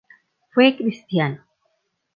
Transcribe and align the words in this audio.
Fue 0.49 0.75
cristiano. 0.75 1.45